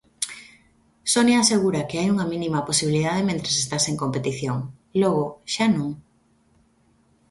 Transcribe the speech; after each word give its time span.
Sonia 1.13 1.37
asegura 1.41 1.81
que 1.89 1.99
hai 1.99 2.07
unha 2.15 2.29
mínima 2.33 2.65
posibilidade 2.69 3.27
mentres 3.29 3.55
estás 3.63 3.83
en 3.91 3.95
competición, 4.03 4.57
logo 5.01 5.23
xa 5.53 5.65
non. 5.75 5.89